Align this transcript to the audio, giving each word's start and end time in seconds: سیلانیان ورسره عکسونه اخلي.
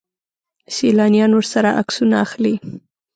سیلانیان 0.75 1.31
ورسره 1.35 1.69
عکسونه 1.81 2.15
اخلي. 2.25 2.55